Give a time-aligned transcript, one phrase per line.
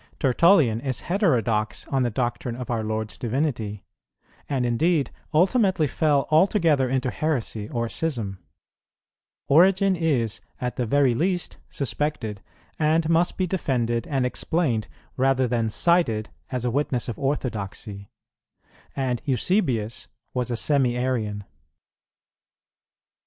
[0.19, 3.81] Tertullian is heterodox on the doctrine of our Lord's divinity,[17:3]
[4.49, 8.39] and, indeed, ultimately fell altogether into heresy or schism;
[9.47, 12.41] Origen is, at the very least, suspected,
[12.79, 14.87] and must be defended and explained
[15.17, 18.09] rather than cited as a witness of orthodoxy;
[18.95, 21.43] and Eusebius was a Semi Arian.